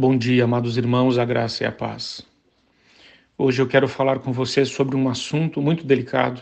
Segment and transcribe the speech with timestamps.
[0.00, 2.24] Bom dia, amados irmãos, a graça e a paz.
[3.36, 6.40] Hoje eu quero falar com vocês sobre um assunto muito delicado.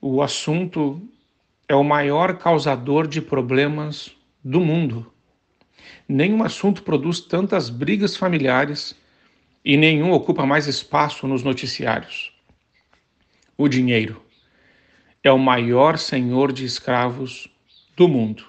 [0.00, 1.00] O assunto
[1.68, 4.10] é o maior causador de problemas
[4.42, 5.12] do mundo.
[6.08, 8.96] Nenhum assunto produz tantas brigas familiares
[9.64, 12.32] e nenhum ocupa mais espaço nos noticiários.
[13.56, 14.20] O dinheiro
[15.22, 17.46] é o maior senhor de escravos
[17.96, 18.44] do mundo,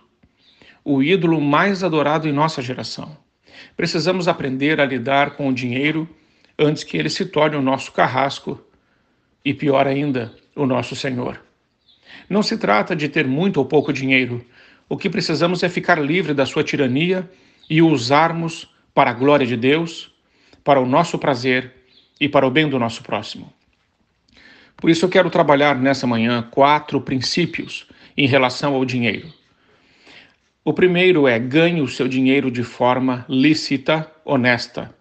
[0.83, 3.21] o ídolo mais adorado em nossa geração.
[3.75, 6.07] Precisamos aprender a lidar com o dinheiro
[6.57, 8.61] antes que ele se torne o nosso carrasco
[9.43, 11.41] e, pior ainda, o nosso Senhor.
[12.29, 14.45] Não se trata de ter muito ou pouco dinheiro.
[14.87, 17.29] O que precisamos é ficar livre da sua tirania
[17.69, 20.11] e o usarmos para a glória de Deus,
[20.63, 21.73] para o nosso prazer
[22.19, 23.51] e para o bem do nosso próximo.
[24.77, 29.31] Por isso eu quero trabalhar nessa manhã quatro princípios em relação ao dinheiro.
[30.65, 34.95] O primeiro é ganhe o seu dinheiro de forma lícita, honesta.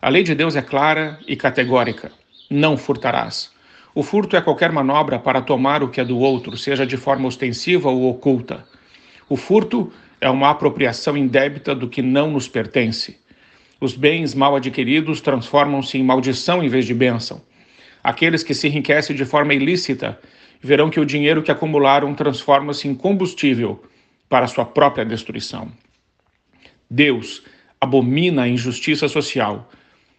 [0.00, 2.12] A lei de Deus é clara e categórica:
[2.48, 3.50] não furtarás.
[3.92, 7.26] O furto é qualquer manobra para tomar o que é do outro, seja de forma
[7.26, 8.64] ostensiva ou oculta.
[9.28, 13.18] O furto é uma apropriação indébita do que não nos pertence.
[13.80, 17.42] Os bens mal adquiridos transformam-se em maldição em vez de bênção.
[18.00, 20.20] Aqueles que se enriquecem de forma ilícita
[20.62, 23.82] verão que o dinheiro que acumularam transforma-se em combustível
[24.30, 25.70] para sua própria destruição.
[26.88, 27.42] Deus
[27.80, 29.68] abomina a injustiça social.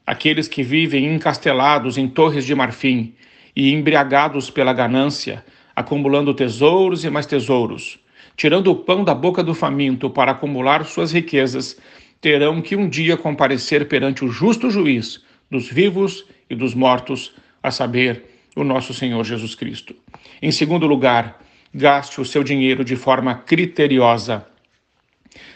[0.06, 3.16] Aqueles que vivem encastelados em torres de marfim
[3.56, 5.44] e embriagados pela ganância,
[5.76, 8.00] acumulando tesouros e mais tesouros,
[8.36, 11.80] tirando o pão da boca do faminto para acumular suas riquezas,
[12.20, 17.72] terão que um dia comparecer perante o justo juiz dos vivos e dos mortos, a
[17.72, 18.26] saber,
[18.56, 19.96] o nosso Senhor Jesus Cristo.
[20.42, 21.40] Em segundo lugar,
[21.74, 24.46] gaste o seu dinheiro de forma criteriosa.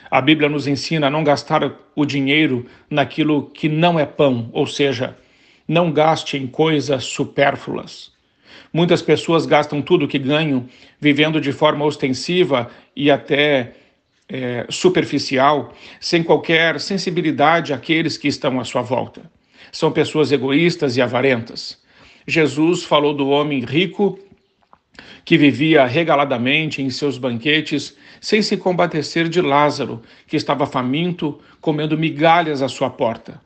[0.10, 4.66] A Bíblia nos ensina a não gastar o dinheiro naquilo que não é pão, ou
[4.66, 5.18] seja,
[5.68, 8.14] não gaste em coisas supérfluas.
[8.72, 10.68] Muitas pessoas gastam tudo o que ganham
[11.00, 13.74] vivendo de forma ostensiva e até
[14.30, 19.22] é, superficial, sem qualquer sensibilidade àqueles que estão à sua volta.
[19.72, 21.81] São pessoas egoístas e avarentas.
[22.28, 24.20] Jesus falou do homem rico
[25.23, 31.97] que vivia regaladamente em seus banquetes, sem se compadecer de Lázaro, que estava faminto, comendo
[31.97, 33.41] migalhas à sua porta.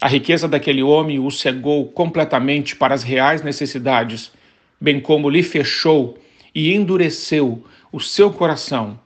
[0.00, 4.32] A riqueza daquele homem o cegou completamente para as reais necessidades,
[4.80, 6.18] bem como lhe fechou
[6.54, 8.98] e endureceu o seu coração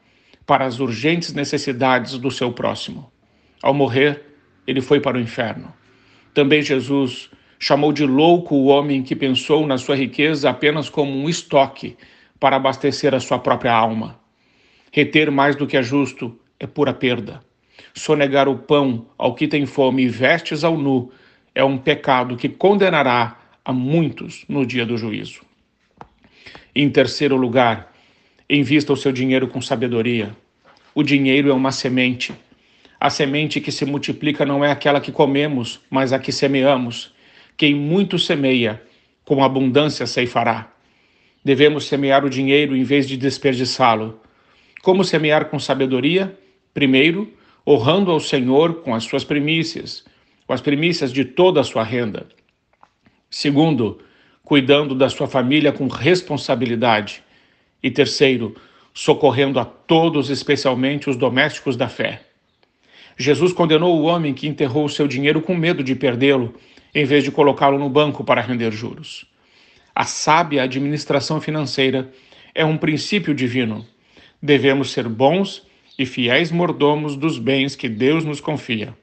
[0.46, 3.10] para as urgentes necessidades do seu próximo.
[3.62, 4.22] Ao morrer,
[4.66, 5.72] ele foi para o inferno.
[6.34, 7.30] Também Jesus
[7.64, 11.96] Chamou de louco o homem que pensou na sua riqueza apenas como um estoque
[12.40, 14.18] para abastecer a sua própria alma.
[14.90, 17.40] Reter mais do que é justo é pura perda.
[17.94, 21.12] Sonegar o pão ao que tem fome e vestes ao nu
[21.54, 25.42] é um pecado que condenará a muitos no dia do juízo.
[26.74, 27.92] Em terceiro lugar,
[28.50, 30.36] invista o seu dinheiro com sabedoria.
[30.92, 32.34] O dinheiro é uma semente.
[32.98, 37.12] A semente que se multiplica não é aquela que comemos, mas a que semeamos.
[37.56, 38.82] Quem muito semeia,
[39.24, 40.72] com abundância ceifará.
[41.44, 44.20] Devemos semear o dinheiro em vez de desperdiçá-lo.
[44.82, 46.36] Como semear com sabedoria?
[46.72, 47.32] Primeiro,
[47.66, 50.04] honrando ao Senhor com as suas primícias,
[50.46, 52.26] com as primícias de toda a sua renda.
[53.30, 54.00] Segundo,
[54.44, 57.22] cuidando da sua família com responsabilidade.
[57.82, 58.54] E terceiro,
[58.92, 62.22] socorrendo a todos, especialmente os domésticos da fé.
[63.16, 66.54] Jesus condenou o homem que enterrou o seu dinheiro com medo de perdê-lo
[66.94, 69.26] em vez de colocá-lo no banco para render juros.
[69.94, 72.12] A sábia administração financeira
[72.54, 73.86] é um princípio divino.
[74.40, 75.66] Devemos ser bons
[75.98, 78.96] e fiéis mordomos dos bens que Deus nos confia.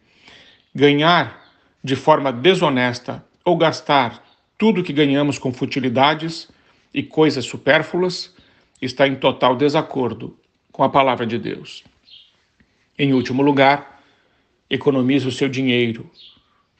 [0.73, 1.45] Ganhar
[1.83, 4.23] de forma desonesta ou gastar
[4.57, 6.49] tudo que ganhamos com futilidades
[6.93, 8.35] e coisas supérfluas
[8.81, 10.37] está em total desacordo
[10.71, 11.83] com a palavra de Deus.
[12.97, 14.01] Em último lugar,
[14.69, 16.09] economize o seu dinheiro,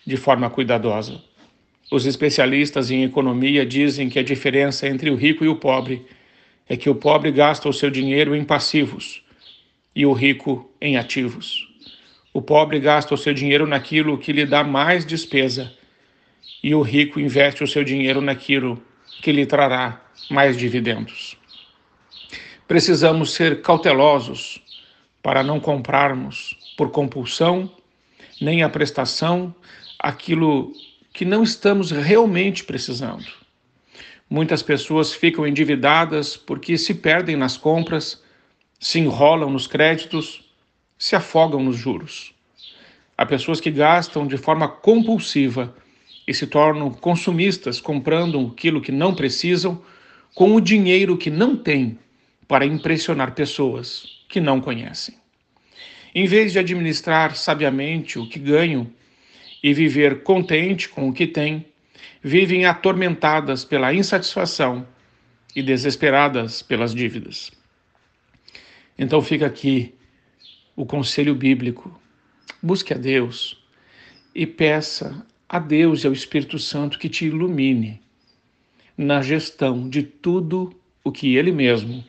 [0.06, 1.22] de forma cuidadosa.
[1.92, 6.06] Os especialistas em economia dizem que a diferença entre o rico e o pobre
[6.68, 9.24] é que o pobre gasta o seu dinheiro em passivos
[9.96, 11.68] e o rico em ativos.
[12.32, 15.74] O pobre gasta o seu dinheiro naquilo que lhe dá mais despesa
[16.62, 18.82] e o rico investe o seu dinheiro naquilo
[19.22, 20.00] que lhe trará
[20.30, 21.36] mais dividendos.
[22.68, 24.62] Precisamos ser cautelosos
[25.24, 27.70] para não comprarmos por compulsão
[28.40, 29.54] nem a prestação
[30.00, 30.74] aquilo
[31.12, 33.26] que não estamos realmente precisando.
[34.30, 38.24] Muitas pessoas ficam endividadas porque se perdem nas compras,
[38.80, 40.50] se enrolam nos créditos,
[40.98, 42.34] se afogam nos juros.
[43.18, 45.76] Há pessoas que gastam de forma compulsiva
[46.26, 49.82] e se tornam consumistas, comprando aquilo que não precisam
[50.34, 51.98] com o dinheiro que não têm
[52.48, 55.16] para impressionar pessoas que não conhecem.
[56.14, 58.88] Em vez de administrar sabiamente o que ganham
[59.62, 61.66] e viver contente com o que têm,
[62.24, 64.88] vivem atormentadas pela insatisfação
[65.56, 67.52] e desesperadas pelas dívidas.
[68.98, 69.96] Então fica aqui
[70.76, 72.00] o conselho bíblico:
[72.62, 73.62] busque a Deus
[74.34, 78.02] e peça a Deus e ao Espírito Santo que te ilumine
[78.98, 80.74] na gestão de tudo
[81.04, 82.04] o que Ele mesmo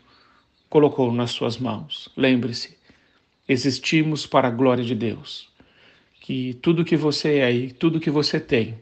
[0.68, 2.08] colocou nas suas mãos.
[2.16, 2.76] Lembre-se,
[3.48, 5.49] existimos para a glória de Deus.
[6.30, 8.78] Que tudo que você é e tudo que você tem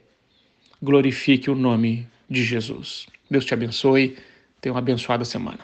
[0.82, 3.06] glorifique o nome de Jesus.
[3.30, 4.18] Deus te abençoe.
[4.60, 5.60] Tenha uma abençoada semana.